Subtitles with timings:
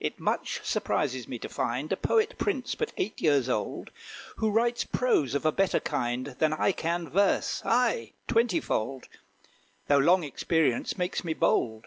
[0.00, 3.88] It much surprises me to find A poet prince, but eight years old,
[4.36, 9.08] Who writes prose of a better kind Than I can verse aye, twenty fold
[9.88, 11.86] Though long experience makes me bold.